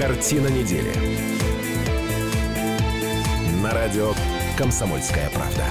[0.00, 0.94] Картина недели.
[3.62, 4.14] На радио
[4.56, 5.66] «Комсомольская правда».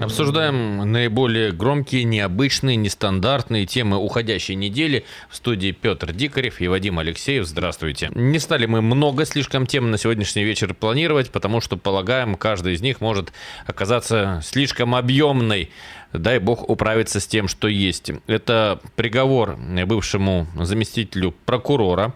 [0.00, 5.04] Обсуждаем наиболее громкие, необычные, нестандартные темы уходящей недели.
[5.28, 7.44] В студии Петр Дикарев и Вадим Алексеев.
[7.44, 8.10] Здравствуйте.
[8.14, 12.80] Не стали мы много слишком тем на сегодняшний вечер планировать, потому что, полагаем, каждый из
[12.80, 13.32] них может
[13.66, 15.70] оказаться слишком объемной.
[16.18, 18.10] Дай бог управиться с тем, что есть.
[18.26, 22.14] Это приговор бывшему заместителю прокурора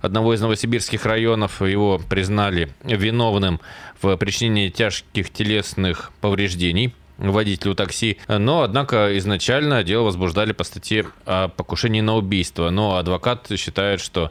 [0.00, 1.62] одного из новосибирских районов.
[1.62, 3.60] Его признали виновным
[4.00, 8.18] в причинении тяжких телесных повреждений водителю такси.
[8.28, 12.70] Но, однако, изначально дело возбуждали по статье о покушении на убийство.
[12.70, 14.30] Но адвокат считает, что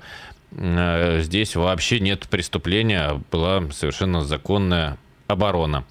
[0.52, 4.98] э, здесь вообще нет преступления, а была совершенно законная
[5.28, 5.84] оборона.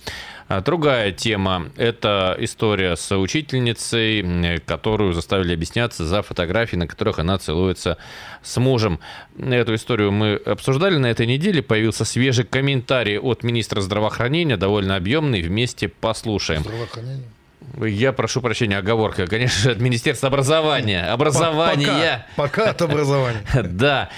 [0.48, 7.36] А другая тема– это история с учительницей, которую заставили объясняться за фотографии, на которых она
[7.38, 7.98] целуется
[8.42, 9.00] с мужем.
[9.38, 11.62] Эту историю мы обсуждали на этой неделе.
[11.62, 15.42] Появился свежий комментарий от министра здравоохранения, довольно объемный.
[15.42, 16.62] Вместе послушаем.
[16.62, 17.26] Здравоохранение?
[17.84, 21.02] Я прошу прощения, оговорка, конечно, от Министерства образования.
[21.06, 22.24] Образования.
[22.36, 23.42] Пока, пока от образования.
[23.64, 24.10] Да.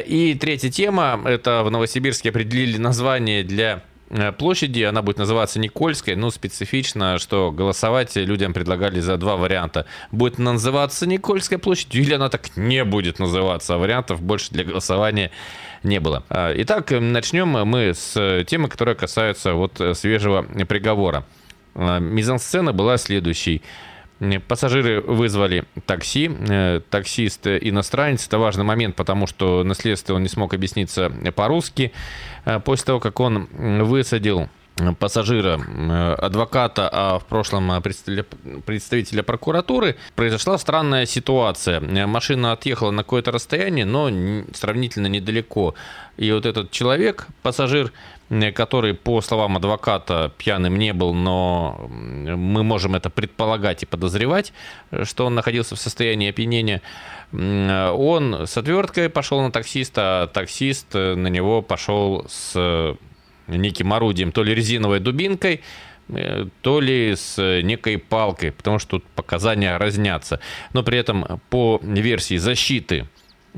[0.00, 1.20] И третья тема.
[1.24, 3.99] Это в Новосибирске определили название для Э,
[4.38, 9.86] площади, она будет называться Никольская, но специфично, что голосовать людям предлагали за два варианта.
[10.10, 15.30] Будет называться Никольская площадь или она так не будет называться, а вариантов больше для голосования
[15.82, 16.24] не было.
[16.28, 21.24] А, итак, начнем мы с темы, которая касается вот свежего приговора.
[21.74, 23.62] Мизансцена была следующей.
[24.48, 26.30] Пассажиры вызвали такси.
[26.30, 28.26] Э, таксист иностранец.
[28.26, 31.92] Это важный момент, потому что на следствии он не смог объясниться по-русски.
[32.44, 33.48] Э, после того, как он
[33.82, 34.48] высадил
[34.98, 41.80] пассажира, э, адвоката, а в прошлом представителя прокуратуры, произошла странная ситуация.
[42.06, 44.10] Машина отъехала на какое-то расстояние, но
[44.52, 45.74] сравнительно недалеко.
[46.16, 47.92] И вот этот человек, пассажир,
[48.54, 54.52] который, по словам адвоката, пьяным не был, но мы можем это предполагать и подозревать,
[55.02, 56.82] что он находился в состоянии опьянения,
[57.32, 62.96] он с отверткой пошел на таксиста, а таксист на него пошел с
[63.50, 65.60] неким орудием, то ли резиновой дубинкой,
[66.08, 70.40] э, то ли с некой палкой, потому что тут показания разнятся.
[70.72, 73.06] Но при этом по версии защиты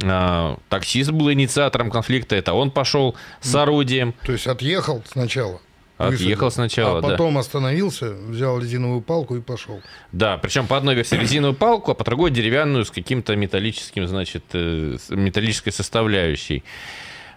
[0.03, 4.15] а, таксист был инициатором конфликта, это он пошел с орудием.
[4.25, 5.61] То есть отъехал сначала?
[5.99, 7.41] Отъехал сначала, а потом да.
[7.41, 9.81] остановился, взял резиновую палку и пошел.
[10.11, 14.45] Да, причем по одной версии резиновую палку, а по другой деревянную с каким-то металлическим, значит,
[14.53, 16.65] э, металлической составляющей.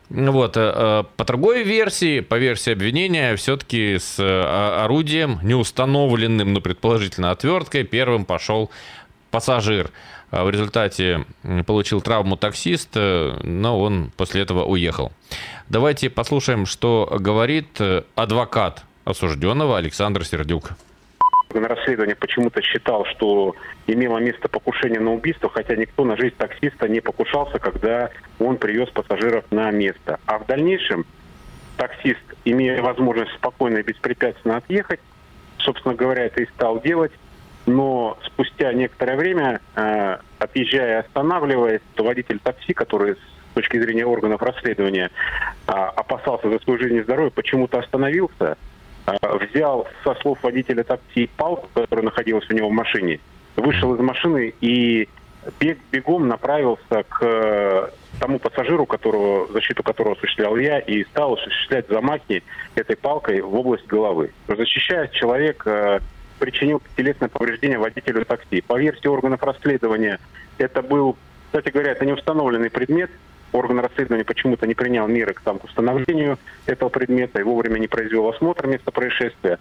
[0.09, 0.57] Вот.
[0.57, 4.19] Э, э, по другой версии, по версии обвинения, все-таки с
[4.83, 8.69] орудием, неустановленным, но предположительно отверткой, первым пошел
[9.31, 9.91] пассажир.
[10.31, 11.25] А в результате
[11.65, 15.11] получил травму таксист, э, но он после этого уехал.
[15.69, 20.71] Давайте послушаем, что говорит э, адвокат осужденного Александр Сердюк.
[21.59, 23.55] На расследование почему-то считал, что
[23.87, 28.89] имело место покушение на убийство, хотя никто на жизнь таксиста не покушался, когда он привез
[28.89, 30.19] пассажиров на место.
[30.25, 31.05] А в дальнейшем
[31.77, 34.99] таксист, имея возможность спокойно и беспрепятственно отъехать,
[35.59, 37.13] собственно говоря, это и стал делать,
[37.65, 44.05] но спустя некоторое время, э, отъезжая и останавливаясь, то водитель такси, который с точки зрения
[44.05, 45.09] органов расследования
[45.67, 48.57] э, опасался за свою жизнь и здоровье, почему-то остановился,
[49.05, 53.19] взял со слов водителя такси палку, которая находилась у него в машине,
[53.55, 55.07] вышел из машины и
[55.59, 57.89] бег, бегом направился к э,
[58.19, 62.43] тому пассажиру, которого, защиту которого осуществлял я, и стал осуществлять замахи
[62.75, 64.31] этой палкой в область головы.
[64.47, 65.99] Защищаясь, человек э,
[66.39, 68.61] причинил телесное повреждение водителю такси.
[68.61, 70.19] По версии органов расследования,
[70.57, 71.17] это был,
[71.47, 73.11] кстати говоря, это не установленный предмет.
[73.55, 77.87] Орган расследования почему-то не принял меры к, там, к установлению этого предмета и вовремя не
[77.87, 79.59] произвел осмотр места происшествия.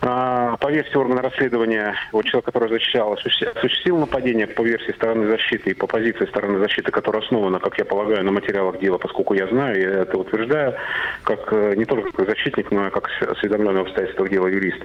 [0.00, 5.70] А, по версии органа расследования, вот человек, который защищал, осуществил нападение по версии стороны защиты
[5.70, 9.46] и по позиции стороны защиты, которая основана, как я полагаю, на материалах дела, поскольку я
[9.46, 10.74] знаю, и это утверждаю,
[11.22, 14.82] как э, не только как защитник, но и как осведомленный в обстоятельствах дела юрист.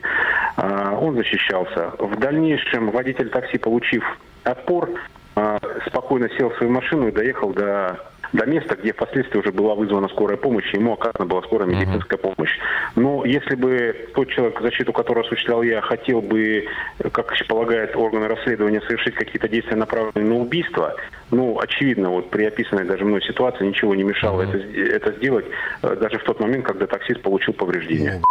[0.58, 1.92] А, он защищался.
[1.98, 4.04] В дальнейшем водитель такси, получив
[4.44, 4.90] отпор,
[5.36, 9.76] а, спокойно сел в свою машину и доехал до до места, где впоследствии уже была
[9.76, 12.36] вызвана скорая помощь, и ему оказана была скорая медицинская uh-huh.
[12.36, 12.52] помощь.
[12.96, 16.66] Но если бы тот человек, защиту которого осуществлял я, хотел бы,
[17.12, 20.96] как полагает органы расследования, совершить какие-то действия, направленные на убийство,
[21.32, 24.96] ну, очевидно, вот при описанной даже мной ситуации ничего не мешало uh-huh.
[24.96, 25.46] это, это сделать,
[25.84, 28.22] э, даже в тот момент, когда таксист получил повреждения.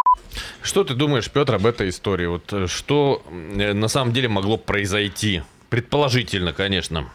[0.61, 2.25] Что ты думаешь, Петр, об этой истории?
[2.25, 5.41] Вот э, что э, на самом деле могло произойти?
[5.69, 7.09] Предположительно, конечно.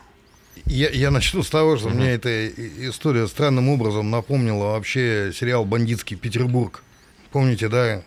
[0.67, 6.17] Я, я начну с того, что мне эта история странным образом напомнила вообще сериал «Бандитский
[6.17, 6.83] Петербург».
[7.31, 8.03] Помните, да,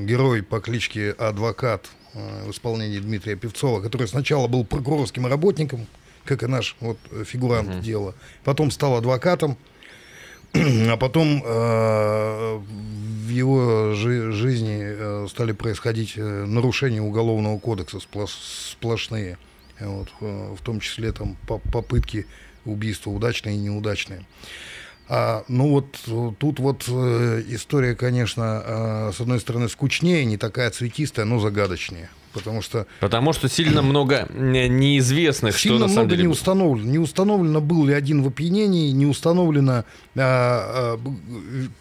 [0.00, 5.86] герой по кличке Адвокат э, в исполнении Дмитрия Певцова, который сначала был прокурорским работником,
[6.24, 8.14] как и наш вот фигурант дела,
[8.44, 9.56] потом стал адвокатом,
[10.54, 18.72] а потом э, в его жи- жизни э, стали происходить э, нарушения уголовного кодекса сплош-
[18.72, 19.38] сплошные,
[19.80, 22.26] вот, э, в том числе там по- попытки
[22.64, 24.24] убийства удачные и неудачные.
[25.08, 25.98] А, ну вот
[26.38, 32.10] тут вот э, история, конечно, э, с одной стороны скучнее, не такая цветистая, но загадочнее.
[32.38, 36.22] Потому что Потому что сильно много э, неизвестных, что сильно на самом много деле...
[36.28, 36.90] не установлено.
[36.90, 39.84] Не установлено, был ли один в опьянении, не установлено
[40.16, 40.98] а, а,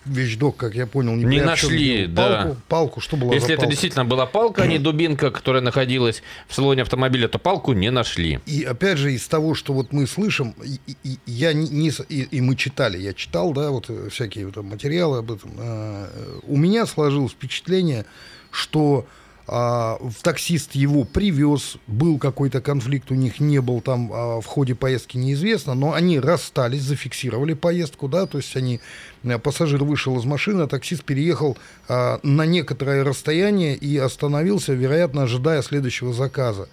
[0.05, 2.13] вещдок, как я понял, Не чем нашли, делал.
[2.15, 2.25] да.
[2.43, 3.71] Палку, палку, что было Если это палка?
[3.71, 8.39] действительно была палка, а не дубинка, которая находилась в салоне автомобиля, то палку не нашли.
[8.45, 12.21] И опять же, из того, что вот мы слышим, и, и- я не, не и,
[12.23, 15.51] и мы читали, я читал, да, вот э, всякие там материалы об этом.
[15.57, 16.07] э,
[16.47, 18.05] У меня сложилось впечатление,
[18.51, 19.05] что
[19.47, 24.45] а, в таксист его привез, был какой-то конфликт, у них не был там а, в
[24.45, 28.79] ходе поездки неизвестно, но они расстались, зафиксировали поездку, да, то есть они,
[29.23, 31.57] э, пассажир вышел из машины, а таксист переехал
[31.87, 36.67] а, на некоторое расстояние и остановился, вероятно, ожидая следующего заказа.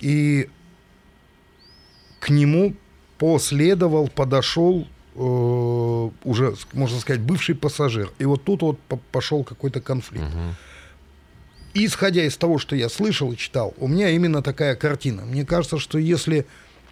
[0.00, 0.50] И
[2.20, 2.74] к нему
[3.18, 5.18] последовал, подошел э,
[6.24, 8.12] уже, можно сказать, бывший пассажир.
[8.18, 10.26] И вот тут вот по- пошел какой-то конфликт.
[10.26, 10.67] И
[11.74, 15.24] исходя из того, что я слышал и читал, у меня именно такая картина.
[15.24, 16.46] Мне кажется, что если,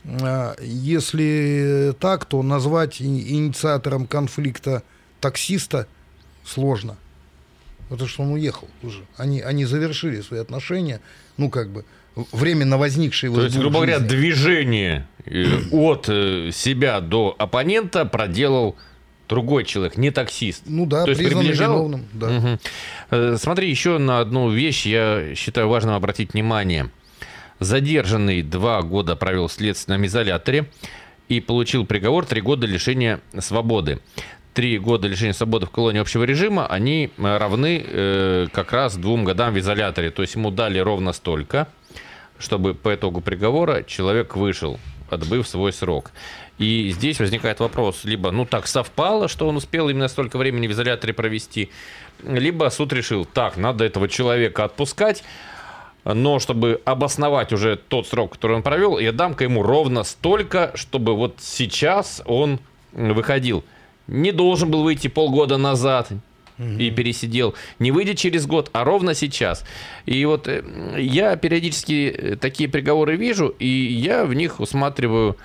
[0.04, 4.82] э, если так, то назвать инициатором конфликта
[5.20, 5.86] таксиста
[6.44, 6.96] сложно.
[7.88, 9.02] Потому что он уехал уже.
[9.16, 11.00] Они, они завершили свои отношения,
[11.36, 11.84] ну, как бы,
[12.32, 18.76] временно возникшие То есть, грубо говоря, движение э, от э, себя до оппонента проделал
[19.28, 20.62] другой человек, не таксист.
[20.66, 21.74] Ну да, То есть приближал?
[21.74, 22.58] виновным, да.
[23.10, 26.90] Э, Смотри, еще на одну вещь я считаю важным обратить внимание.
[27.58, 30.66] Задержанный два года провел в следственном изоляторе
[31.28, 34.00] и получил приговор три года лишения свободы.
[34.54, 39.24] Три года лишения свободы в колонии общего режима, они э, равны э, как раз двум
[39.24, 40.10] годам в изоляторе.
[40.10, 41.68] То есть ему дали ровно столько,
[42.38, 44.78] чтобы по итогу приговора человек вышел,
[45.10, 46.10] отбыв свой срок.
[46.58, 50.72] И здесь возникает вопрос, либо, ну так совпало, что он успел именно столько времени в
[50.72, 51.70] изоляторе провести,
[52.22, 55.22] либо суд решил, так, надо этого человека отпускать,
[56.04, 61.14] но чтобы обосновать уже тот срок, который он провел, я дам-ка ему ровно столько, чтобы
[61.14, 62.58] вот сейчас он
[62.92, 63.64] выходил.
[64.06, 66.08] Не должен был выйти полгода назад
[66.58, 67.54] и пересидел.
[67.78, 69.64] Не выйдет через год, а ровно сейчас.
[70.06, 70.64] И вот э,
[70.96, 75.36] я периодически э, такие приговоры вижу, и я в них усматриваю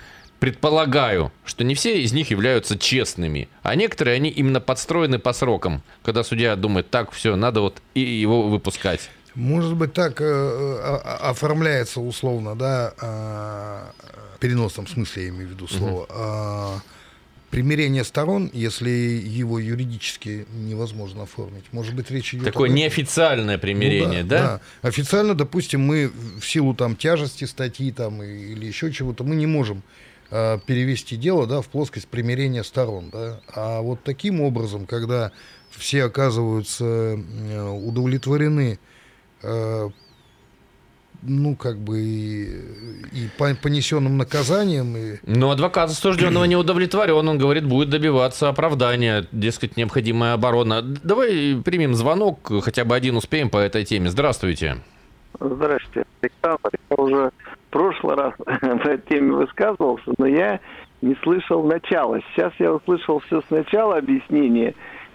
[0.42, 5.84] предполагаю, что не все из них являются честными, а некоторые они именно подстроены по срокам,
[6.02, 9.08] когда судья думает, так, все, надо вот и его выпускать.
[9.36, 15.46] Может быть, так э, э, о- оформляется условно, да, э, в переносном смысле, я имею
[15.46, 16.80] в виду слово, э,
[17.50, 21.66] примирение сторон, если его юридически невозможно оформить.
[21.70, 22.78] Может быть, речь идет Такое этом?
[22.78, 24.60] неофициальное Ну примирение, да?
[24.82, 26.10] Официально, допустим, мы
[26.40, 29.84] в силу там тяжести статьи там или еще чего-то, мы не можем
[30.32, 33.40] э, перевести дело, да, в плоскость примирения сторон, да.
[33.54, 35.30] А вот таким образом, когда
[35.70, 38.78] все оказываются э, удовлетворены,
[39.42, 39.88] э,
[41.22, 42.44] ну как бы и,
[43.12, 49.26] и по- понесенным наказанием и Но адвокат осужденного не удовлетворен, он говорит, будет добиваться оправдания,
[49.30, 50.82] дескать, необходимая оборона.
[50.82, 54.10] Давай примем звонок, хотя бы один успеем по этой теме.
[54.10, 54.78] Здравствуйте.
[55.38, 56.70] Здравствуйте, Александр.
[56.90, 57.30] Я уже
[57.72, 60.60] прошлый раз на этой теме высказывался, но я
[61.00, 62.20] не слышал начала.
[62.20, 64.74] Сейчас я услышал все сначала объяснение,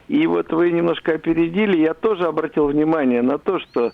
[0.10, 1.78] и вот вы немножко опередили.
[1.78, 3.92] Я тоже обратил внимание на то, что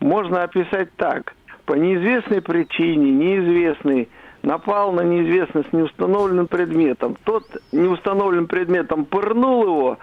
[0.00, 1.34] можно описать так.
[1.66, 4.08] По неизвестной причине, неизвестный
[4.42, 7.16] напал на неизвестный с неустановленным предметом.
[7.24, 9.98] Тот неустановленным предметом пырнул его,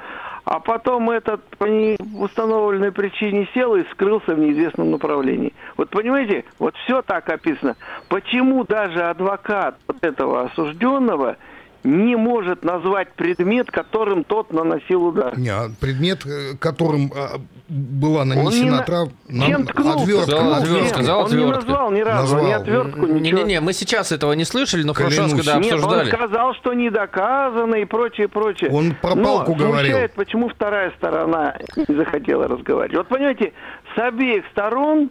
[0.46, 5.54] а потом этот по неустановленной причине сел и скрылся в неизвестном направлении.
[5.78, 7.76] Вот понимаете, вот все так описано.
[8.10, 11.38] Почему даже адвокат вот этого осужденного
[11.84, 15.38] не может назвать предмет, которым тот наносил удар?
[15.38, 19.10] не, а предмет, э, которым а, была не нанесена на- трав...
[19.30, 20.02] Чем ткнулся?
[20.04, 20.24] отвертка.
[20.26, 20.90] Сказал Ткнул отвертка, чем?
[20.90, 22.46] сказал Он не назвал ни разу, Назвал.
[22.46, 23.20] ни отвертку, ничего.
[23.40, 26.10] Не-не-не, мы сейчас этого не слышали, но в прошлый раз, когда Нет, он обсуждали...
[26.10, 28.70] сказал, что не доказано и прочее, прочее.
[28.72, 29.92] Он про Но палку говорил.
[29.92, 32.98] смущает, почему вторая сторона не захотела разговаривать.
[32.98, 33.54] Вот понимаете,
[33.96, 35.10] с обеих сторон,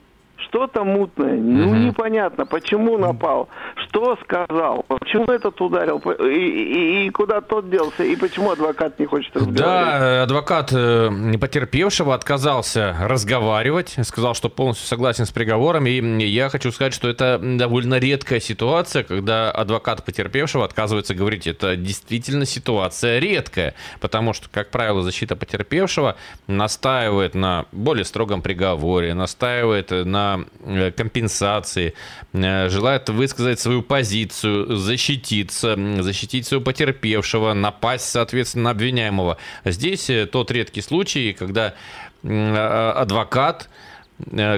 [0.48, 3.48] что-то мутное, ну непонятно, почему напал,
[3.88, 9.06] что сказал, почему этот ударил, и, и- и куда тот делся, и почему адвокат не
[9.06, 9.58] хочет разговаривать.
[9.60, 15.86] Да, адвокат э, потерпевшего отказался разговаривать, сказал, что полностью согласен с приговором.
[15.86, 21.46] И я хочу сказать, что это довольно редкая ситуация, когда адвокат потерпевшего отказывается говорить.
[21.46, 26.16] Это действительно ситуация редкая, потому что, как правило, защита потерпевшего
[26.46, 30.29] настаивает на более строгом приговоре, настаивает на
[30.64, 31.94] э, компенсации,
[32.32, 39.36] э, желает высказать свою позицию, защититься, защитить своего потерпевшего, напасть, соответственно, на обвиняемого.
[39.64, 41.74] Здесь э, тот редкий случай, когда
[42.22, 43.68] а- адвокат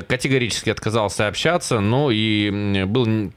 [0.08, 3.32] категорически отказался общаться, но и м, был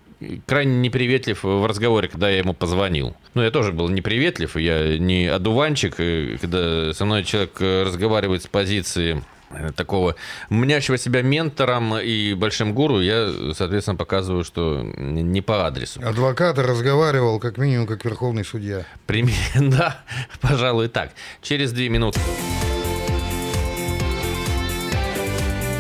[0.48, 3.16] крайне неприветлив в разговоре, когда я ему позвонил.
[3.36, 8.48] Ну, я тоже был неприветлив, я не одуванчик, и когда со мной человек разговаривает с
[8.48, 9.22] позиции
[9.76, 10.16] такого
[10.50, 16.02] мнящего себя ментором и большим гуру, я, соответственно, показываю, что не по адресу.
[16.04, 18.86] Адвокат разговаривал как минимум как верховный судья.
[19.06, 20.04] Примерно, да,
[20.42, 21.12] пожалуй, так.
[21.42, 22.20] Через две минуты.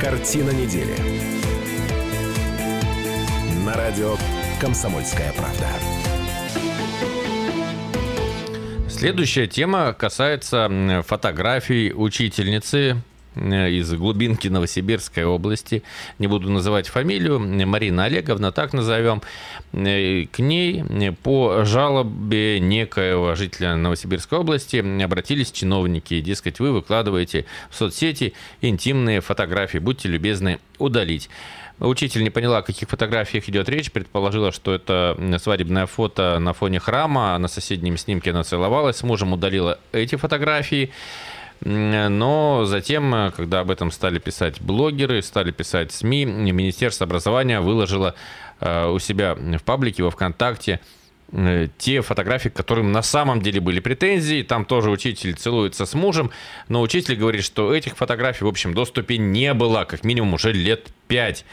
[0.02, 0.96] Картина недели.
[3.66, 4.16] На радио
[4.62, 5.68] «Комсомольская правда».
[8.88, 12.96] Следующая тема касается фотографий учительницы э,
[13.36, 15.84] из глубинки Новосибирской области.
[16.20, 17.39] Не буду называть фамилию.
[17.39, 19.22] Марина Олеговна, так назовем.
[19.74, 26.22] Э, К ней э, по жалобе некоего жителя Новосибирской области обратились чиновники.
[26.22, 29.77] Дескать, вы выкладываете в соцсети интимные фотографии.
[29.77, 31.30] Будьте любезны удалить.
[31.80, 36.80] Учитель не поняла, о каких фотографиях идет речь, предположила, что это свадебное фото на фоне
[36.80, 40.92] храма, на соседнем снимке она целовалась с мужем, удалила эти фотографии.
[41.62, 48.16] Но затем, э, когда об этом стали писать блогеры, стали писать СМИ, Министерство образования выложило
[48.60, 50.80] э, у себя в паблике во ВКонтакте
[51.32, 54.44] э, те фотографии, к которым на самом деле были претензии.
[54.44, 56.32] Там тоже учитель целуется с мужем,
[56.68, 60.90] но учитель говорит, что этих фотографий, в общем, доступе не было, как минимум уже лет
[61.08, 61.46] пять.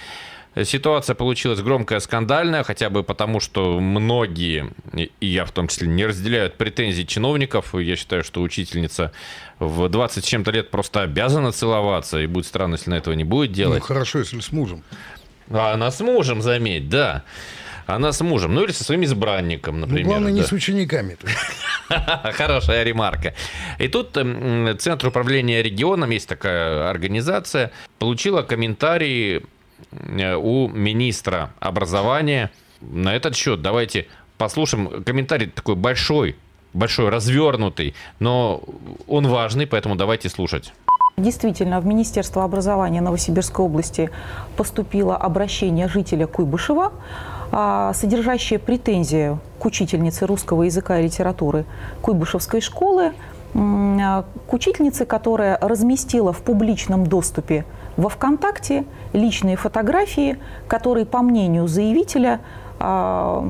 [0.65, 6.05] Ситуация получилась громкая, скандальная, хотя бы потому, что многие, и я в том числе, не
[6.05, 7.75] разделяют претензий чиновников.
[7.75, 9.13] Я считаю, что учительница
[9.59, 13.25] в 20 с чем-то лет просто обязана целоваться, и будет странно, если она этого не
[13.25, 13.83] будет Ну, делать.
[13.83, 14.83] хорошо, если с мужем.
[15.51, 17.23] А она с мужем, заметь, да.
[17.87, 20.07] Она с мужем, ну или со своим избранником, Ну, например.
[20.07, 20.47] главное, не да.
[20.47, 21.17] с учениками.
[22.35, 23.35] Хорошая ремарка.
[23.79, 29.43] И тут м, Центр управления регионом, есть такая организация, получила комментарии
[29.91, 33.63] у министра образования на этот счет.
[33.63, 34.07] Давайте
[34.39, 35.03] послушаем.
[35.05, 36.37] Комментарий такой большой,
[36.75, 38.63] большой, развернутый, но
[39.07, 40.73] он важный, поэтому давайте слушать.
[41.17, 44.11] Действительно, в Министерство образования Новосибирской области
[44.57, 46.93] поступило обращение жителя Куйбышева,
[47.51, 51.67] а, содержащее претензию к учительнице русского языка и литературы
[52.01, 53.13] Куйбышевской школы,
[53.55, 61.69] а, к учительнице, которая разместила в публичном доступе во ВКонтакте личные фотографии, которые, по мнению
[61.69, 62.41] заявителя,
[62.79, 63.45] а,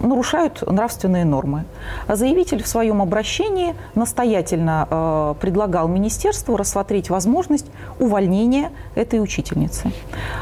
[0.00, 1.64] нарушают нравственные нормы.
[2.06, 7.66] А заявитель в своем обращении настоятельно э, предлагал министерству рассмотреть возможность
[7.98, 9.92] увольнения этой учительницы.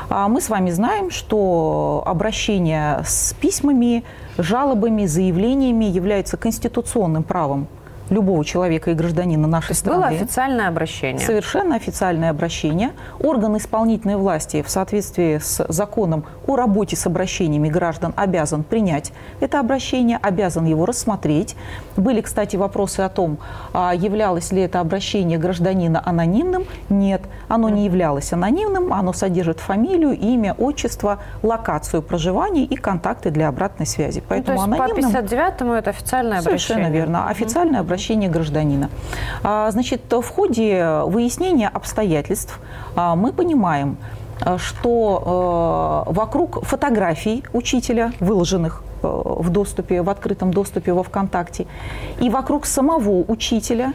[0.08, 4.04] А мы с вами знаем, что обращение с письмами,
[4.38, 7.68] жалобами, заявлениями является конституционным правом
[8.10, 9.98] любого человека и гражданина нашей страны.
[9.98, 11.24] было официальное обращение.
[11.24, 12.90] Совершенно официальное обращение.
[13.20, 19.60] Орган исполнительной власти в соответствии с законом о работе с обращениями граждан обязан принять это
[19.60, 21.56] обращение, обязан его рассмотреть.
[21.96, 23.38] Были, кстати, вопросы о том,
[23.72, 26.64] а являлось ли это обращение гражданина анонимным.
[26.88, 33.48] Нет, оно не являлось анонимным, оно содержит фамилию, имя, отчество, локацию проживания и контакты для
[33.48, 34.18] обратной связи.
[34.18, 35.10] Ну, то Поэтому есть по анонимным...
[35.10, 37.00] 59-му это официальное Совершенно обращение.
[37.00, 37.28] верно.
[37.28, 37.93] Официальное обращение
[38.28, 38.90] гражданина.
[39.42, 42.60] А, Значит, в ходе выяснения обстоятельств
[42.96, 43.96] а, мы понимаем,
[44.40, 51.66] а, что вокруг фотографий учителя, выложенных в доступе, в открытом доступе во ВКонтакте,
[52.20, 53.92] и вокруг самого учителя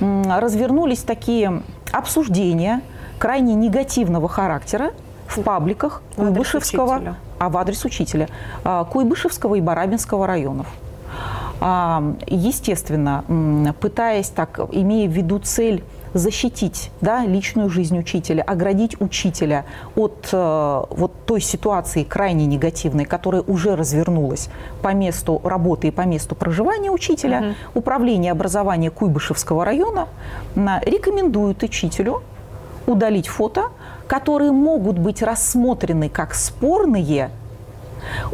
[0.00, 2.82] развернулись такие обсуждения
[3.18, 4.90] крайне негативного характера
[5.26, 8.28] в пабликах Куйбышевского, а в адрес учителя,
[8.90, 10.66] Куйбышевского и Барабинского районов.
[11.64, 19.64] А, Естественно, пытаясь так, имея в виду цель защитить да, личную жизнь учителя, оградить учителя
[19.96, 24.48] от э, вот той ситуации крайне негативной, которая уже развернулась
[24.82, 30.08] по месту работы и по месту проживания учителя, Управление образования Куйбышевского района
[30.54, 32.22] м, рекомендует учителю
[32.86, 33.66] удалить фото,
[34.06, 37.30] которые могут быть рассмотрены как спорные,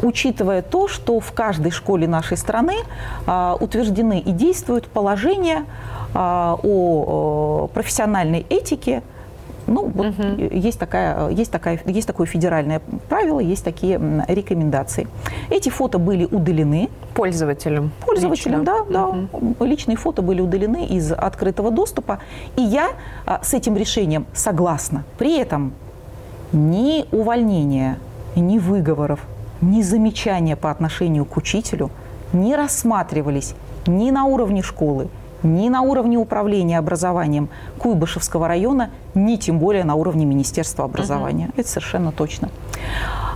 [0.01, 2.75] учитывая то, что в каждой школе нашей страны
[3.25, 5.65] а, утверждены и действуют положения
[6.13, 9.03] а, о, о профессиональной этике,
[9.69, 10.23] ну, вот угу.
[10.51, 15.07] есть, такая, есть, такая, есть такое федеральное правило, есть такие рекомендации.
[15.49, 16.89] Эти фото были удалены.
[17.13, 17.91] Пользователям.
[18.05, 18.83] Пользователям, лично.
[18.89, 19.55] да, угу.
[19.59, 19.65] да.
[19.65, 22.19] Личные фото были удалены из открытого доступа.
[22.55, 22.89] И я
[23.25, 25.03] а, с этим решением согласна.
[25.17, 25.73] При этом
[26.51, 27.99] ни увольнения,
[28.35, 29.19] ни выговоров,
[29.61, 31.89] ни замечания по отношению к учителю
[32.33, 33.55] не рассматривались
[33.87, 35.09] ни на уровне школы,
[35.43, 41.45] ни на уровне управления образованием Куйбышевского района, ни тем более на уровне Министерства образования.
[41.45, 41.53] Угу.
[41.57, 42.49] Это совершенно точно.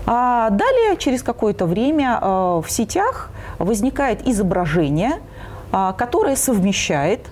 [0.05, 2.25] А далее, через какое-то время э,
[2.63, 5.21] в сетях возникает изображение,
[5.71, 7.27] э, которое совмещает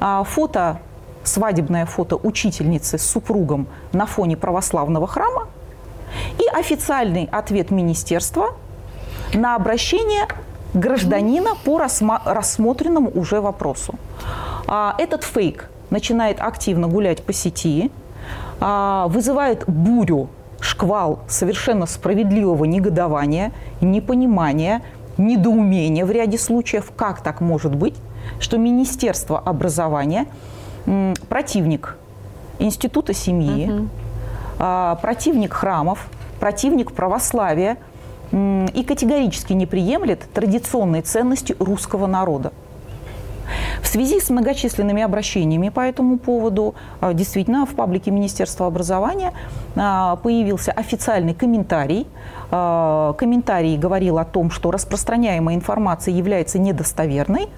[0.00, 0.78] э, фото,
[1.24, 5.48] свадебное фото учительницы с супругом на фоне православного храма
[6.38, 8.54] и официальный ответ министерства
[9.34, 10.26] на обращение
[10.74, 13.94] гражданина по рассмотренному уже вопросу.
[14.66, 17.90] А, этот фейк начинает активно гулять по сети,
[18.60, 20.28] а, вызывает бурю,
[20.60, 24.82] шквал совершенно справедливого негодования, непонимания,
[25.16, 27.94] недоумения в ряде случаев, как так может быть,
[28.40, 30.26] что Министерство образования
[31.28, 31.96] противник
[32.58, 33.88] Института семьи, угу.
[34.58, 36.08] Противник храмов,
[36.40, 37.76] противник православия–
[38.32, 42.52] и категорически не приемлет традиционные ценности русского народа.
[43.80, 49.32] В связи с многочисленными обращениями по этому поводу, а, действительно, в паблике Министерства образования
[49.76, 52.08] а, появился официальный комментарий.
[52.50, 57.48] А, комментарий говорил о том, что распространяемая информация является недостоверной,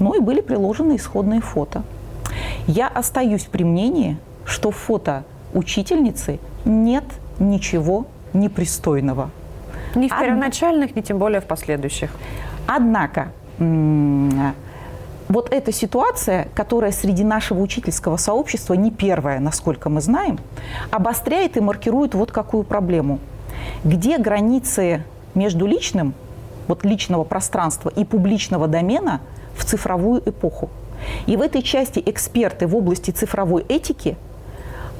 [0.00, 1.84] но и были приложены исходные фото.
[2.66, 5.22] Я остаюсь при мнении, что фото
[5.54, 7.04] учительницы нет
[7.38, 9.30] ничего непристойного.
[9.94, 12.10] Ни в первоначальных, ни тем более в последующих.
[12.66, 13.32] Однако,
[15.28, 20.38] вот эта ситуация, которая среди нашего учительского сообщества не первая, насколько мы знаем,
[20.90, 23.18] обостряет и маркирует вот какую проблему.
[23.84, 26.14] Где границы между личным,
[26.66, 29.20] вот личного пространства и публичного домена
[29.56, 30.70] в цифровую эпоху?
[31.26, 34.16] И в этой части эксперты в области цифровой этики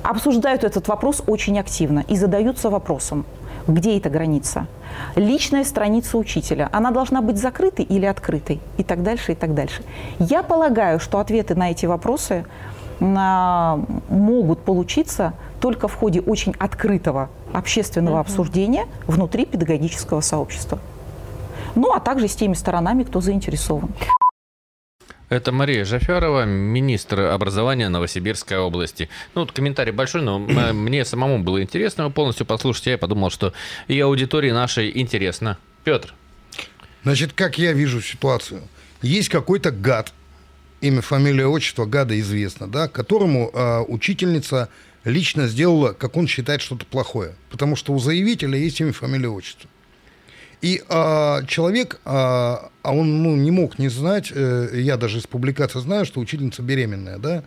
[0.02, 3.24] обсуждают этот вопрос очень активно и задаются вопросом,
[3.66, 4.66] где эта граница?
[5.14, 8.60] Личная страница учителя, она должна быть закрытой или открытой?
[8.78, 9.82] И так дальше, и так дальше.
[10.18, 12.44] Я полагаю, что ответы на эти вопросы
[13.00, 18.20] а, могут получиться только в ходе очень открытого общественного угу.
[18.20, 20.78] обсуждения внутри педагогического сообщества.
[21.74, 23.90] Ну, а также с теми сторонами, кто заинтересован.
[25.28, 29.10] Это Мария Жафярова, министр образования Новосибирской области.
[29.34, 32.86] Ну, вот комментарий большой, но мне самому было интересно его полностью послушать.
[32.86, 33.52] Я подумал, что
[33.88, 35.58] и аудитории нашей интересно.
[35.84, 36.14] Петр.
[37.04, 38.62] Значит, как я вижу ситуацию.
[39.02, 40.14] Есть какой-то гад,
[40.80, 44.70] имя, фамилия, отчество гада известно, да, которому э, учительница
[45.04, 47.34] лично сделала, как он считает, что-то плохое.
[47.50, 49.68] Потому что у заявителя есть имя, фамилия, отчество.
[50.60, 55.26] И а, человек, а, а он ну, не мог не знать, э, я даже из
[55.26, 57.44] публикации знаю, что учительница беременная, да.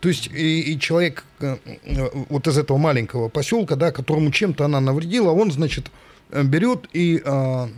[0.00, 4.64] То есть и, и человек э, э, вот из этого маленького поселка, да, которому чем-то
[4.64, 5.92] она навредила, он, значит,
[6.32, 7.68] берет и а,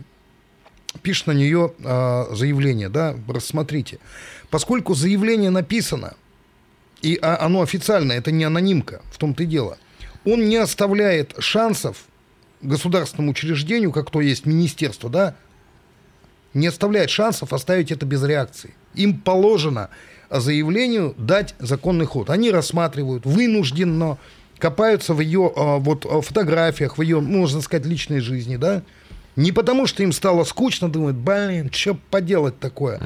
[1.01, 3.99] пишет на нее а, заявление, да, рассмотрите.
[4.49, 6.13] Поскольку заявление написано,
[7.01, 9.77] и а, оно официальное, это не анонимка, в том-то и дело,
[10.23, 12.05] он не оставляет шансов
[12.67, 15.35] государственному учреждению, как то есть министерство, да,
[16.53, 18.73] не оставляет шансов оставить это без реакции.
[18.93, 19.89] Им положено
[20.29, 22.29] заявлению дать законный ход.
[22.29, 24.17] Они рассматривают вынужденно,
[24.57, 28.83] копаются в ее а, вот, фотографиях, в ее, можно сказать, личной жизни, да,
[29.35, 33.05] не потому что им стало скучно, думают, блин, что поделать такое, угу.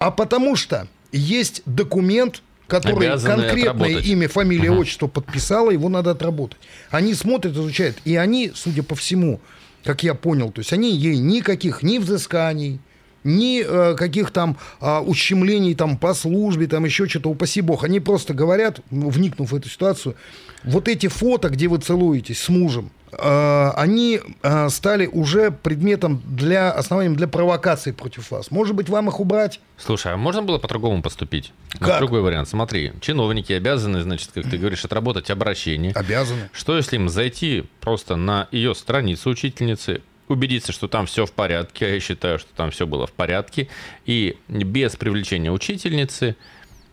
[0.00, 4.78] а потому что есть документ, который конкретное имя, фамилия, uh-huh.
[4.78, 6.58] отчество подписало, его надо отработать.
[6.90, 9.40] Они смотрят, изучают, и они, судя по всему,
[9.82, 12.78] как я понял, то есть они ей никаких ни взысканий,
[13.24, 17.84] ни э, каких там э, ущемлений там по службе, там еще что-то, упаси бог.
[17.84, 20.14] Они просто говорят, вникнув в эту ситуацию,
[20.62, 27.16] вот эти фото, где вы целуетесь с мужем, они э, стали уже предметом для, основанием
[27.16, 28.50] для провокации против вас.
[28.50, 29.60] Может быть, вам их убрать?
[29.76, 31.52] Слушай, а можно было по-другому поступить?
[31.72, 31.88] Как?
[31.88, 32.48] Вот другой вариант.
[32.48, 35.92] Смотри, чиновники обязаны, значит, как ты говоришь, отработать обращение.
[35.92, 36.50] Обязаны.
[36.52, 41.86] Что если им зайти просто на ее страницу учительницы, убедиться, что там все в порядке,
[41.86, 43.68] а я считаю, что там все было в порядке,
[44.04, 46.36] и без привлечения учительницы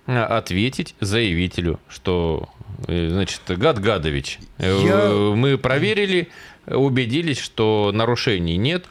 [0.07, 2.54] э, ответить заявителю, что э,
[2.87, 4.39] значит, Гад Гадович.
[4.57, 6.29] Э, Я- Мы проверили,
[6.67, 8.85] убедились, что нарушений нет.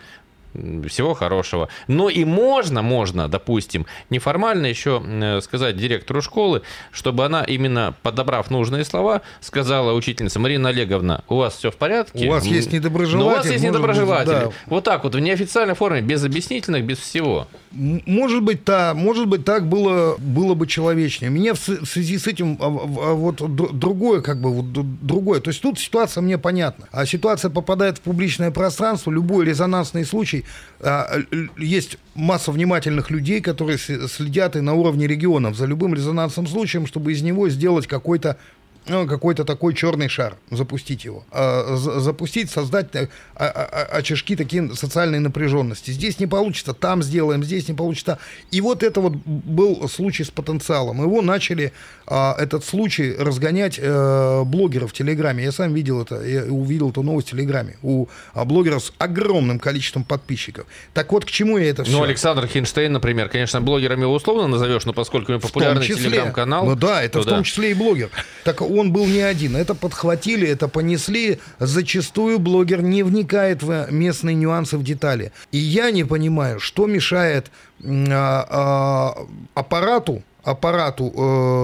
[0.88, 1.68] Всего хорошего.
[1.88, 6.62] Но и можно, можно, допустим, неформально еще э, сказать директору школы,
[6.92, 12.26] чтобы она, именно подобрав нужные слова, сказала учительница Марина Олеговна, у вас все в порядке?
[12.26, 14.50] У вас есть М, недоброжелатель, Ну, у вас есть может быть, да.
[14.66, 17.48] Вот так вот, в неофициальной форме, без объяснительных, без всего.
[17.72, 21.30] Может быть, та, может быть, так было, было бы человечнее.
[21.30, 23.36] Меня в, связи с этим а, а, вот
[23.76, 24.72] другое, как бы, вот
[25.04, 25.40] другое.
[25.40, 26.86] То есть тут ситуация мне понятна.
[26.92, 30.43] А ситуация попадает в публичное пространство, любой резонансный случай.
[30.80, 31.18] А,
[31.57, 37.12] есть масса внимательных людей, которые следят и на уровне регионов за любым резонансным случаем, чтобы
[37.12, 38.37] из него сделать какой-то
[38.86, 41.24] какой-то такой черный шар, запустить его.
[41.30, 45.90] А, за- запустить, создать э, а- а- очишки такие социальной напряженности.
[45.90, 48.18] Здесь не получится, там сделаем, здесь не получится.
[48.50, 51.02] И вот это вот был случай с потенциалом.
[51.02, 51.72] Его начали,
[52.06, 55.44] этот случай, разгонять э, блогеров в Телеграме.
[55.44, 57.76] Я сам видел это, я увидел эту новость в Телеграме.
[57.82, 60.66] У блогеров с огромным количеством подписчиков.
[60.92, 61.92] Так вот, к чему я это все?
[61.92, 66.66] Ну, Александр Хинштейн, например, конечно, блогером его условно назовешь, но поскольку у него популярный телеграм-канал.
[66.66, 68.10] Ну да, это то в том числе и блогер.
[68.44, 69.56] Так он был не один.
[69.56, 71.38] Это подхватили, это понесли.
[71.58, 75.32] Зачастую блогер не вникает в местные нюансы, в детали.
[75.52, 77.50] И я не понимаю, что мешает
[77.84, 81.12] а, а, аппарату, аппарату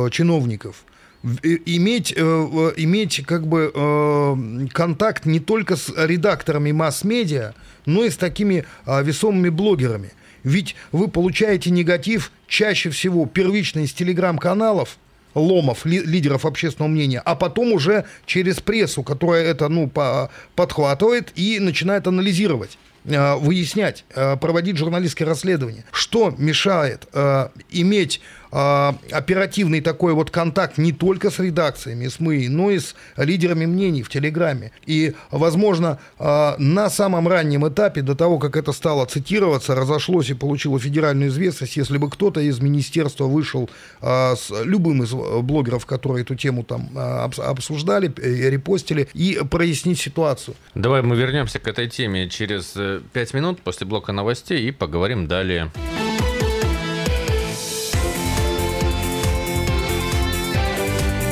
[0.06, 0.84] э, чиновников
[1.22, 7.54] э, иметь, э, э, иметь как бы э, контакт не только с редакторами масс-медиа,
[7.86, 10.12] но и с такими а, весомыми блогерами.
[10.42, 14.96] Ведь вы получаете негатив чаще всего первично из телеграм-каналов,
[15.34, 21.32] ломов, ли- лидеров общественного мнения, а потом уже через прессу, которая это ну, по- подхватывает
[21.36, 25.84] и начинает анализировать э, выяснять, э, проводить журналистское расследование.
[25.92, 32.78] Что мешает э, иметь оперативный такой вот контакт не только с редакциями СМИ, но и
[32.78, 34.72] с лидерами мнений в Телеграме.
[34.86, 40.34] И, возможно, э, на самом раннем этапе, до того, как это стало цитироваться, разошлось и
[40.34, 45.86] получило федеральную известность, если бы кто-то из министерства вышел э, с любым из э, блогеров,
[45.86, 50.56] которые эту тему там э, обс- обсуждали, э, репостили, и прояснить ситуацию.
[50.74, 55.26] Давай мы вернемся к этой теме через э, пять минут после блока новостей и поговорим
[55.26, 55.70] далее.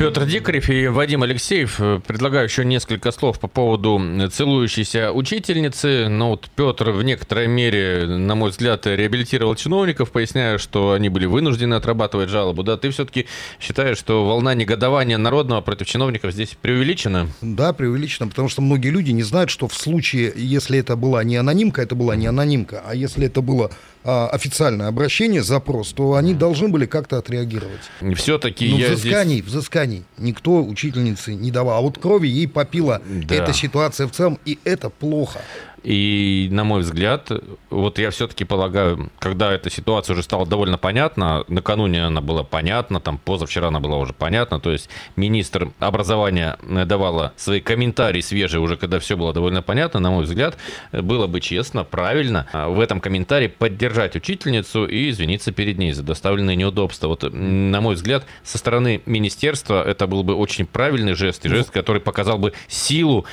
[0.00, 1.78] Петр Дикарев и Вадим Алексеев.
[1.78, 4.00] Э, Предлагаю еще несколько слов по поводу
[4.32, 6.08] целующейся учительницы.
[6.08, 11.26] Но вот Петр в некоторой мере, на мой взгляд, реабилитировал чиновников, поясняя, что они были
[11.26, 12.62] вынуждены отрабатывать жалобу.
[12.62, 13.26] Да, ты все-таки
[13.60, 17.28] считаешь, что волна негодования народного против чиновников здесь преувеличена?
[17.42, 21.36] Да, преувеличено, потому что многие люди не знают, что в случае, если это была не
[21.36, 23.70] анонимка, это была не анонимка, а если это было
[24.04, 27.80] официальное обращение, запрос, то они должны были как-то отреагировать.
[28.16, 29.00] Все-таки Ну, я здесь...
[29.00, 31.78] взысканий, взысканий никто учительнице не давал.
[31.78, 33.34] А вот крови ей попила Да.
[33.34, 35.40] эта ситуация в целом, и это плохо.
[35.82, 37.30] И, на мой взгляд,
[37.70, 43.00] вот я все-таки полагаю, когда эта ситуация уже стала довольно понятна, накануне она была понятна,
[43.00, 48.60] там позавчера она была уже понятна, то есть министр образования э, давала свои комментарии свежие
[48.60, 50.58] уже, когда все было довольно понятно, на мой взгляд,
[50.92, 55.92] э, было бы честно, правильно а, в этом комментарии поддержать учительницу и извиниться перед ней
[55.92, 57.08] за доставленные неудобства.
[57.08, 61.70] Вот, на мой взгляд, со стороны министерства это был бы очень правильный жест, и жест,
[61.70, 63.24] который показал бы силу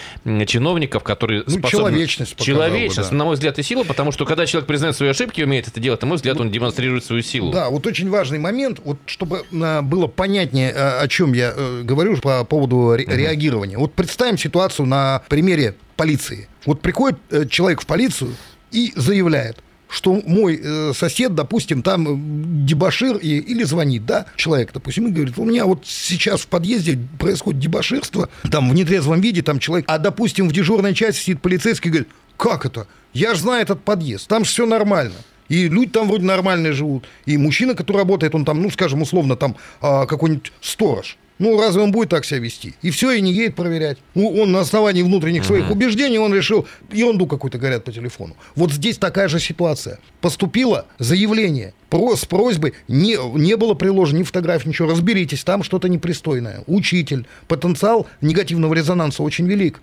[0.45, 3.15] чиновников, которые Ну, человечность показал бы, Человечность, да.
[3.15, 6.01] на мой взгляд, и сила, потому что когда человек признает свои ошибки умеет это делать,
[6.01, 7.51] на мой взгляд, он демонстрирует свою силу.
[7.51, 11.81] Да, вот очень важный момент, вот чтобы а, было понятнее, а, о чем я э,
[11.83, 13.77] говорю по поводу ре- реагирования.
[13.77, 16.47] Вот представим ситуацию на примере полиции.
[16.65, 18.31] Вот приходит э, человек в полицию
[18.71, 19.57] и заявляет,
[19.89, 25.37] что мой э, сосед, допустим, там дебашир и, или звонит, да, человек, допустим, и говорит,
[25.37, 29.97] у меня вот сейчас в подъезде происходит дебаширство, там в нетрезвом виде, там человек, а,
[29.97, 32.87] допустим, в дежурной части сидит полицейский и говорит, как это?
[33.13, 35.15] Я же знаю этот подъезд, там же все нормально.
[35.49, 37.05] И люди там вроде нормальные живут.
[37.25, 41.17] И мужчина, который работает, он там, ну, скажем, условно, там а, какой-нибудь сторож.
[41.39, 42.73] Ну, разве он будет так себя вести?
[42.81, 43.99] И все, и не едет проверять.
[44.15, 48.35] Ну, он на основании внутренних своих убеждений, он решил, ерунду какую-то говорят по телефону.
[48.55, 49.99] Вот здесь такая же ситуация.
[50.19, 55.89] Поступило заявление про, с просьбой, не, не было приложено ни фотографий, ничего, разберитесь, там что-то
[55.89, 56.63] непристойное.
[56.65, 59.79] Учитель, потенциал негативного резонанса очень велик.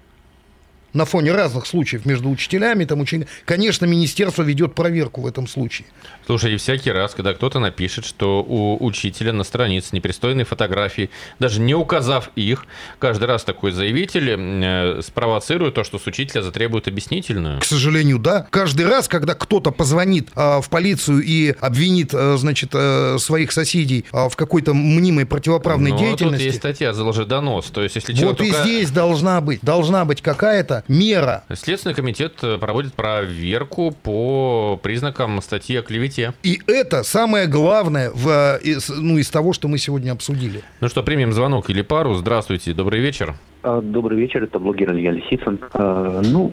[0.94, 5.86] На фоне разных случаев между учителями, там, учениками, конечно, министерство ведет проверку в этом случае.
[6.26, 11.60] Слушай, и всякий раз, когда кто-то напишет, что у учителя на странице непристойные фотографии, даже
[11.60, 12.66] не указав их,
[12.98, 17.60] каждый раз такой заявитель э, спровоцирует то, что с учителя затребуют объяснительную.
[17.60, 18.46] К сожалению, да.
[18.50, 24.04] Каждый раз, когда кто-то позвонит э, в полицию и обвинит, э, значит, э, своих соседей
[24.12, 26.36] э, в какой-то мнимой противоправной Но деятельности.
[26.36, 27.66] тут есть статья за лжедонос.
[27.66, 31.44] То есть, если Вот и только- здесь должна быть, должна быть какая-то мера.
[31.52, 36.32] Следственный комитет э, проводит проверку по признакам статьи о клевете.
[36.42, 40.62] И это самое главное в, э, из, ну, из того, что мы сегодня обсудили.
[40.80, 42.14] Ну что, примем звонок или пару.
[42.14, 43.34] Здравствуйте, добрый вечер.
[43.62, 45.58] А, Добрый вечер, это блогер Илья Лисицын.
[45.72, 46.52] А, Ну,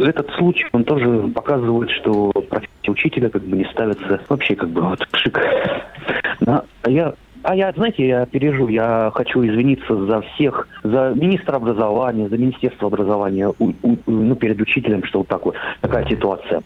[0.00, 4.80] этот случай, он тоже показывает, что профессия учителя как бы не ставится вообще как бы
[4.82, 5.38] вот пшик.
[6.40, 7.14] Да, а я
[7.46, 12.88] а я, знаете, я пережу, я хочу извиниться за всех, за министра образования, за министерство
[12.88, 16.62] образования, у- у- ну, перед учителем, что вот так вот, такая ситуация.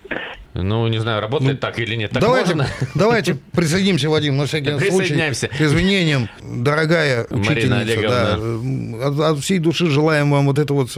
[0.54, 2.10] Ну, не знаю, работает так или нет.
[2.10, 2.66] Так давайте, можно?
[2.94, 4.88] давайте присоединимся, Вадим, на всякий случай.
[4.98, 5.48] Присоединяемся.
[5.48, 8.08] К извинениям, дорогая Марина учительница.
[8.08, 9.06] Да.
[9.08, 10.88] От, от всей души желаем вам вот это вот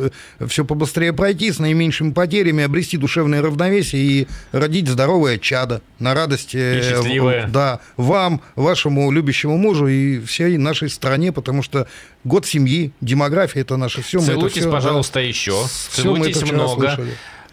[0.48, 6.54] все побыстрее пройти, с наименьшими потерями, обрести душевное равновесие и родить здоровое чадо на радость
[6.54, 7.46] э, И счастливое.
[7.48, 11.86] да, вам, вашему любящему мужу и всей нашей стране, потому что
[12.24, 14.20] год семьи, демография это наше все.
[14.20, 15.64] Целуйтесь, пожалуйста, еще.
[15.90, 16.98] Целуйтесь много.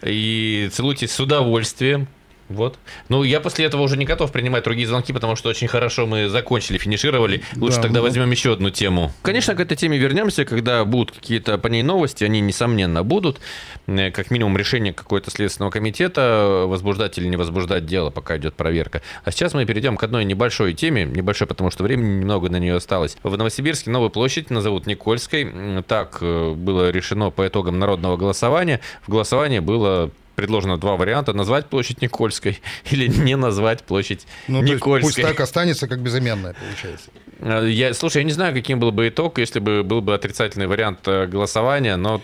[0.02, 2.08] И целуйтесь с удовольствием.
[2.50, 2.78] Вот.
[3.08, 6.28] Ну, я после этого уже не готов принимать другие звонки, потому что очень хорошо мы
[6.28, 7.42] закончили, финишировали.
[7.56, 8.04] Лучше Да, тогда ну.
[8.06, 9.12] возьмем еще одну тему.
[9.22, 13.40] Конечно, к этой теме вернемся, когда будут какие-то по ней новости, они, несомненно, будут.
[13.86, 19.00] Э, Как минимум, решение какой-то следственного комитета, возбуждать или не возбуждать дело, пока идет проверка.
[19.24, 22.74] А сейчас мы перейдем к одной небольшой теме, небольшой, потому что времени немного на нее
[22.74, 23.16] осталось.
[23.22, 25.82] В Новосибирске новую площадь назовут Никольской.
[25.86, 28.80] Так э, было решено по итогам народного голосования.
[29.06, 31.32] В голосовании было предложено два варианта.
[31.34, 35.24] Назвать площадь Никольской или не назвать площадь Ну, есть пусть Никольской.
[35.24, 37.10] так останется, как безымянная, получается.
[37.40, 40.66] Э, Я, слушай, я не знаю, каким был бы итог, если бы был бы отрицательный
[40.66, 42.22] вариант э, голосования, но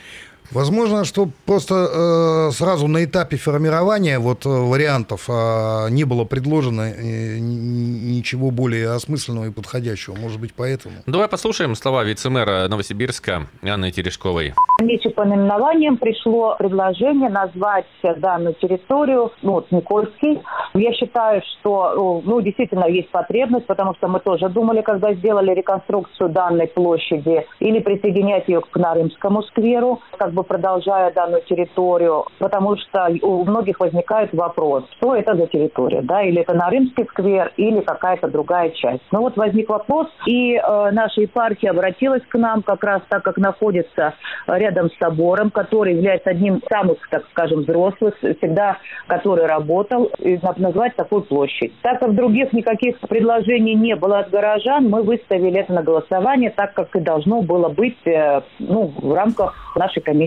[0.52, 6.82] Возможно, что просто э, сразу на этапе формирования вот э, вариантов э, не было предложено
[6.82, 10.14] э, ничего более осмысленного и подходящего.
[10.14, 10.94] Может быть, поэтому.
[11.06, 14.54] давай послушаем слова вице-мэра Новосибирска Анны Терешковой.
[14.78, 17.86] Комиссию по номинованиям пришло предложение назвать
[18.18, 20.42] данную территорию, ну, вот Никольский.
[20.74, 26.28] Я считаю, что, ну, действительно есть потребность, потому что мы тоже думали, когда сделали реконструкцию
[26.28, 33.08] данной площади, или присоединять ее к Нарымскому скверу, как бы продолжая данную территорию, потому что
[33.22, 38.28] у многих возникает вопрос, что это за территория, да, или это Нарымский сквер, или какая-то
[38.28, 39.02] другая часть.
[39.10, 43.38] Ну вот возник вопрос, и э, наша епархия обратилась к нам как раз так, как
[43.38, 44.14] находится
[44.46, 50.38] рядом с собором, который является одним из самых, так скажем, взрослых, всегда который работал, и
[50.42, 51.72] на- назвать такую площадь.
[51.82, 56.74] Так как других никаких предложений не было от горожан, мы выставили это на голосование, так
[56.74, 60.25] как и должно было быть э, ну, в рамках нашей комиссии.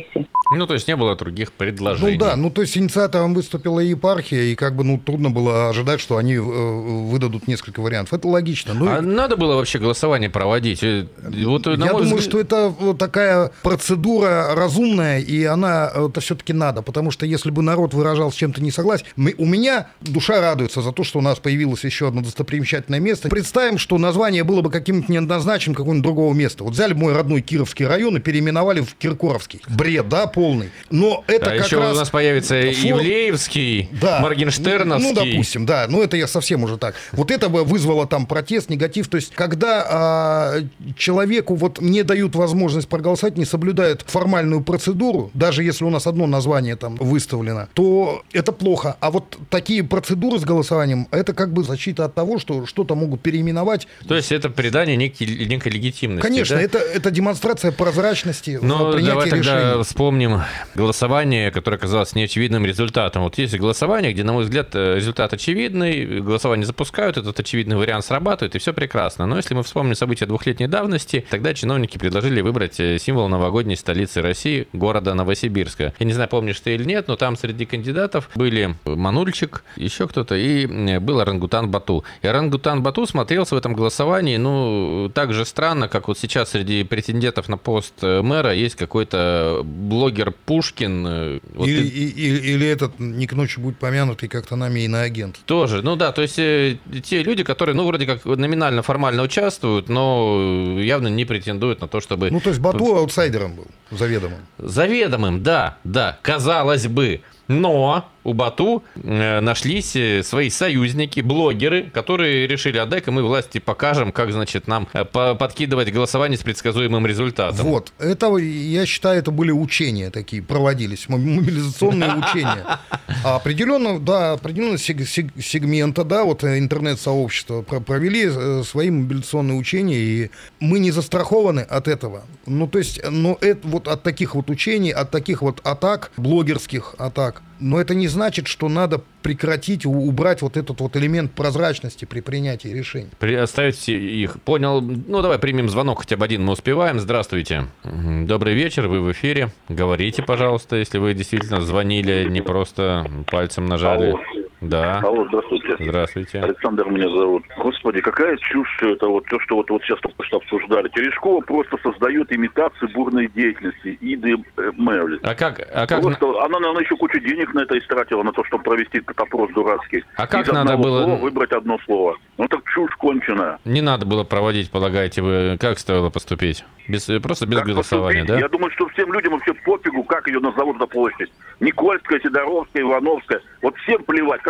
[0.56, 2.14] Ну, то есть не было других предложений.
[2.14, 6.00] Ну да, ну то есть инициатором выступила епархия, и как бы ну трудно было ожидать,
[6.02, 8.14] что они э, выдадут несколько вариантов.
[8.14, 8.74] Это логично.
[8.74, 10.82] Ну, А надо было вообще голосование проводить?
[10.84, 11.06] Э,
[11.46, 16.54] Вот, Я думаю, взгляд- что это вот такая процедура разумная, и она э, это все-таки
[16.54, 20.42] надо, потому что если бы народ выражал с чем-то не согласен, мы- у меня душа
[20.42, 23.30] радуется за то, что у нас появилось еще одно достопримечательное место.
[23.30, 26.64] Представим, что название было бы каким-то неоднозначным какого-нибудь другого места.
[26.64, 29.62] Вот взяли мой родной Кировский район и переименовали в Киркоровский.
[29.68, 30.70] Бред, да, полный.
[30.90, 31.96] Но это А как еще раз...
[31.96, 34.20] у нас появится фор- Ивлеевский, да.
[34.22, 35.10] Моргенштерновский.
[35.10, 35.86] Ну, допустим, да.
[35.90, 36.96] Ну, это я совсем уже так.
[37.12, 39.08] Вот это бы вызвало там протест, негатив.
[39.08, 40.56] То есть, когда а,
[40.98, 46.28] человеку вот не дают возможность проголосовать, не соблюдают формальную процедуру, даже если у нас одно
[46.28, 48.98] название там выставлено, то это плохо.
[49.00, 53.22] А вот такие процедуры с голосованием, это как бы защита от того, что что-то могут
[53.22, 53.88] переименовать.
[54.08, 56.26] То есть это придание некий- некой легитимности.
[56.26, 56.62] Конечно, да?
[56.62, 60.42] это, это демонстрация прозрачности в Но принятии давай тогда вспомним
[60.76, 63.24] голосование, которое оказалось неочевидным результатом.
[63.24, 68.06] Вот есть голосование, где, на мой взгляд, э, результат очевидный, голосование запускают, этот очевидный вариант
[68.06, 69.26] срабатывает, и все прекрасно.
[69.26, 74.22] Но если мы вспомним события двухлетней давности, тогда чиновники предложили выбрать э, символ новогодней столицы
[74.22, 75.94] России, города Новосибирска.
[76.00, 80.36] Я не знаю, помнишь ты или нет, но там среди кандидатов были Манульчик, еще кто-то,
[80.36, 82.04] и э, был орангутан Бату.
[82.22, 86.84] И орангутан Бату смотрелся в этом голосовании, ну, так же странно, как вот сейчас среди
[86.84, 91.06] претендентов на пост мэра есть какой-то блогер Пушкин.
[91.08, 95.40] э, вот или, и- и- или этот не к ночи будет помянутый как-то нами иноагент.
[95.46, 99.90] Тоже, ну да, то есть э, те люди, которые, ну, вроде как номинально, формально участвуют,
[99.90, 102.30] но явно не претендуют на то, чтобы...
[102.32, 104.40] Ну, то есть Бату аутсайдером был, заведомым.
[104.58, 107.22] Заведомым, да, да, казалось бы.
[107.50, 113.58] Но у Бату э, нашлись э, свои союзники, блогеры, которые решили, а дай-ка мы власти
[113.58, 117.66] покажем, как, значит, нам э, по- подкидывать голосование с предсказуемым результатом.
[117.66, 117.92] Вот.
[117.98, 122.78] Это, я считаю, это были учения такие, проводились, мо- мобилизационные учения.
[123.24, 128.30] А определенно, да, определенно сег- сег- сегмента, да, вот интернет-сообщества про- провели
[128.64, 132.26] свои мобилизационные учения, и мы не застрахованы от этого.
[132.46, 136.94] Ну, то есть, но это вот от таких вот учений, от таких вот атак, блогерских
[137.00, 142.22] атак, но это не значит, что надо прекратить, убрать вот этот вот элемент прозрачности при
[142.22, 143.10] принятии решений.
[143.20, 144.42] При- Оставить все их.
[144.44, 144.80] Понял.
[144.82, 146.44] Ну, давай примем звонок хотя бы один.
[146.46, 147.00] Мы успеваем.
[147.00, 147.68] Здравствуйте.
[147.84, 148.88] Добрый вечер.
[148.88, 149.50] Вы в эфире.
[149.68, 154.12] Говорите, пожалуйста, если вы действительно звонили, не просто пальцем нажали.
[154.12, 154.20] Алло.
[154.62, 155.00] Да.
[155.00, 155.76] Алло, здравствуйте.
[155.80, 156.40] Здравствуйте.
[156.42, 157.44] Александр меня зовут.
[157.58, 160.90] Господи, какая чушь все это, вот то, что вот, вот сейчас только что обсуждали.
[160.90, 165.20] Терешкова просто создает имитацию бурной деятельности Иды э, Мерлин.
[165.24, 168.44] А как, а как, Просто она, наверное, еще кучу денег на это истратила, на то,
[168.44, 170.04] чтобы провести этот опрос дурацкий.
[170.18, 172.18] А как Из надо было- слова выбрать одно слово.
[172.38, 173.60] Ну так чушь конченая.
[173.66, 175.58] не надо было проводить, полагаете вы?
[175.60, 176.66] Как стоило поступить?
[176.88, 178.28] Без, просто без Как голосования, поступить?
[178.28, 178.40] да?
[178.40, 181.32] Я думаю, что всем людям вообще пофигу, как ее назовут на площадь.
[181.60, 183.42] Никольская, Сидоровская, Ивановская.
[183.62, 184.42] Вот всем плевать.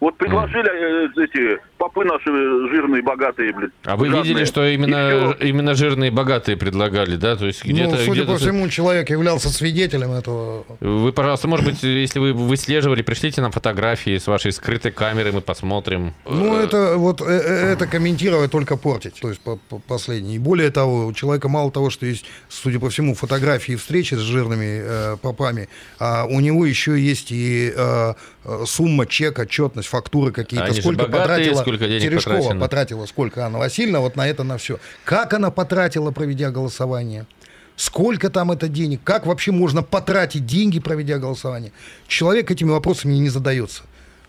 [0.00, 2.24] Вот предложили э, эти попы наши
[2.70, 3.72] жирные, богатые, блин.
[3.84, 4.22] А вы жадные.
[4.22, 7.36] видели, что именно, именно жирные и богатые предлагали, да?
[7.36, 7.90] То есть где-то...
[7.90, 12.32] ну, судя где-то по всему, человек являлся свидетелем этого Вы, пожалуйста, может быть, если вы
[12.32, 16.14] выслеживали, пришлите нам фотографии с вашей скрытой камеры, мы посмотрим.
[16.28, 19.14] Ну, это вот э, э, это комментировать только портить.
[19.20, 20.36] То есть по- по- последний.
[20.36, 24.18] И более того, у человека мало того, что есть, судя по всему, фотографии встречи с
[24.20, 28.14] жирными э, попами, а у него еще есть и э,
[28.44, 30.66] э, сумма, чек, отчетность, фактуры какие-то.
[30.66, 32.60] Они же сколько богатые, потратила сколько денег Терешкова потрачено.
[32.60, 34.78] потратила, сколько Анна Васильевна вот на это, на все.
[35.04, 37.26] Как она потратила, проведя голосование?
[37.76, 39.00] Сколько там это денег?
[39.04, 41.72] Как вообще можно потратить деньги, проведя голосование?
[42.08, 43.84] Человек этими вопросами не задается.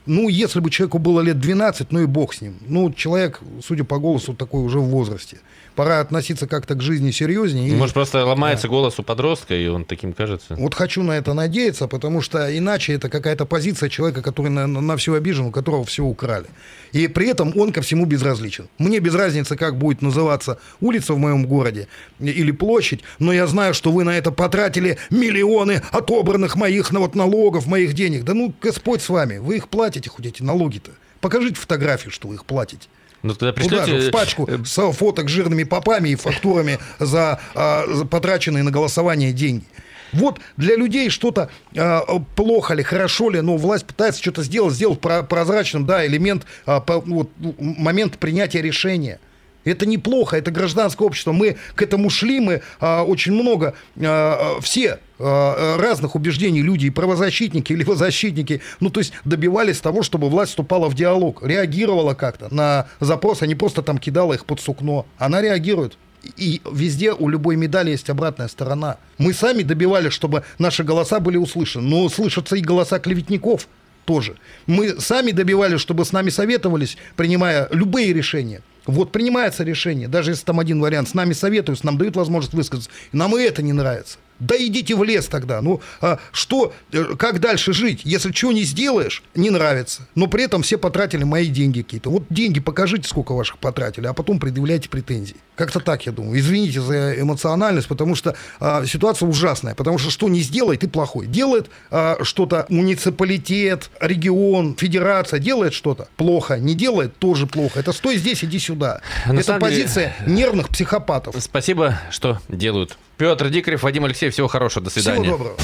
[0.10, 2.56] Ну, если бы человеку было лет 12, ну и бог с ним.
[2.68, 5.38] Ну, человек, судя по голосу, такой уже в возрасте.
[5.76, 7.70] Пора относиться как-то к жизни серьезнее.
[7.70, 10.56] и- Может, просто ломается голос у подростка, и он таким кажется?
[10.56, 14.96] вот хочу на это надеяться, потому что иначе это какая-то позиция человека, который на, на
[14.98, 16.48] все обижен, у которого все украли.
[16.92, 18.68] И при этом он ко всему безразличен.
[18.80, 21.88] Мне без разницы, как будет называться улица в моем городе
[22.20, 27.16] или площадь, но я знаю, что вы на это потратили миллионы отобранных моих ну, вот,
[27.16, 28.24] налогов, моих денег.
[28.24, 30.92] Да ну, Господь с вами, вы их платите хоть эти налоги-то.
[31.20, 32.88] Покажите фотографию, что вы их платите.
[33.24, 33.92] Ну, тогда Куда же?
[33.92, 34.10] пришлете...
[34.10, 39.66] в пачку с фоток жирными попами и фактурами за, а, за потраченные на голосование деньги.
[40.14, 42.02] Вот для людей что-то а,
[42.36, 46.80] плохо ли, хорошо ли, но власть пытается что-то сделать, сделать про- прозрачным, да, элемент, а,
[46.80, 49.20] по- вот, момент принятия решения.
[49.66, 51.34] Это неплохо, это гражданское общество.
[51.34, 57.74] Мы к этому шли, мы а, очень много, а, все разных убеждений люди, и правозащитники,
[57.74, 62.88] и левозащитники, ну, то есть добивались того, чтобы власть вступала в диалог, реагировала как-то на
[63.00, 65.06] запрос, а не просто там кидала их под сукно.
[65.18, 65.98] Она реагирует.
[66.36, 68.98] И везде у любой медали есть обратная сторона.
[69.18, 71.88] Мы сами добивались, чтобы наши голоса были услышаны.
[71.88, 73.68] Но слышатся и голоса клеветников
[74.06, 74.36] тоже.
[74.66, 78.62] Мы сами добивались, чтобы с нами советовались, принимая любые решения.
[78.90, 82.90] Вот принимается решение, даже если там один вариант, с нами советуются, нам дают возможность высказаться,
[83.12, 84.18] нам и это не нравится.
[84.40, 85.62] Да идите в лес тогда.
[85.62, 88.02] Ну, а что, э, как дальше жить?
[88.06, 90.08] Если чего не сделаешь, не нравится.
[90.16, 92.10] Но при этом все потратили мои деньги какие-то.
[92.10, 95.36] Вот деньги покажите, сколько ваших потратили, а потом предъявляйте претензии.
[95.56, 96.40] Как-то так, я думаю.
[96.40, 99.76] Извините за эмоциональность, потому что а, ситуация ужасная.
[99.76, 101.28] Потому что что не сделай, ты плохой.
[101.28, 106.60] Делает а, что-то муниципалитет, регион, федерация, делает что-то плохо.
[106.60, 107.82] Не делает, тоже плохо.
[107.82, 108.79] Это стой здесь, иди сюда.
[108.88, 111.36] На Это самом деле- позиция нервных психопатов.
[111.40, 112.98] Спасибо, что делают.
[113.18, 115.24] Петр Дикарев, Вадим Алексеев, всего хорошего, до свидания.
[115.24, 115.58] Всего доброго.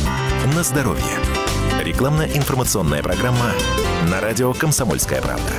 [0.55, 1.03] На здоровье.
[1.83, 3.51] Рекламно-информационная программа
[4.09, 5.51] на радио «Комсомольская правда».